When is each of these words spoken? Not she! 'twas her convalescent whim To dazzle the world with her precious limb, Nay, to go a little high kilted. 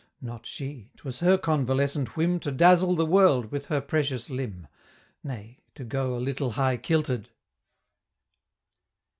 Not 0.19 0.47
she! 0.47 0.89
'twas 0.97 1.19
her 1.19 1.37
convalescent 1.37 2.17
whim 2.17 2.39
To 2.39 2.51
dazzle 2.51 2.95
the 2.95 3.05
world 3.05 3.51
with 3.51 3.67
her 3.67 3.79
precious 3.79 4.31
limb, 4.31 4.65
Nay, 5.23 5.59
to 5.75 5.83
go 5.83 6.15
a 6.15 6.17
little 6.17 6.53
high 6.53 6.77
kilted. 6.77 7.29